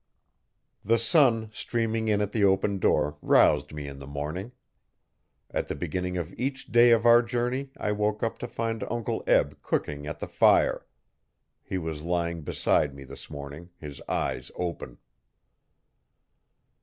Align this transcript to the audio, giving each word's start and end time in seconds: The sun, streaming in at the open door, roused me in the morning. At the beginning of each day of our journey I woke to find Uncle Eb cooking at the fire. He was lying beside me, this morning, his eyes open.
The 0.83 0.97
sun, 0.97 1.51
streaming 1.53 2.07
in 2.07 2.21
at 2.21 2.31
the 2.31 2.43
open 2.43 2.79
door, 2.79 3.17
roused 3.21 3.71
me 3.71 3.87
in 3.87 3.99
the 3.99 4.07
morning. 4.07 4.51
At 5.51 5.67
the 5.67 5.75
beginning 5.75 6.17
of 6.17 6.33
each 6.39 6.71
day 6.71 6.89
of 6.89 7.05
our 7.05 7.21
journey 7.21 7.69
I 7.77 7.91
woke 7.91 8.39
to 8.39 8.47
find 8.47 8.83
Uncle 8.89 9.23
Eb 9.27 9.61
cooking 9.61 10.07
at 10.07 10.17
the 10.17 10.27
fire. 10.27 10.87
He 11.63 11.77
was 11.77 12.01
lying 12.01 12.41
beside 12.41 12.95
me, 12.95 13.03
this 13.03 13.29
morning, 13.29 13.69
his 13.77 14.01
eyes 14.09 14.51
open. 14.55 14.97